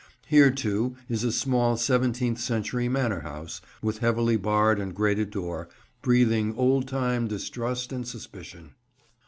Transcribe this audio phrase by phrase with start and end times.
[0.25, 5.69] Here, too, is a small seventeenth century manor house, with heavily barred and grated door,
[6.01, 8.73] breathing old time distrust and suspicion.